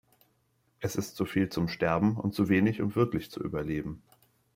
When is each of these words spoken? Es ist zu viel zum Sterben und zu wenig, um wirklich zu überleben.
Es 0.79 0.95
ist 0.95 1.15
zu 1.15 1.25
viel 1.25 1.49
zum 1.49 1.67
Sterben 1.67 2.17
und 2.17 2.33
zu 2.33 2.49
wenig, 2.49 2.81
um 2.81 2.95
wirklich 2.95 3.29
zu 3.29 3.39
überleben. 3.39 4.01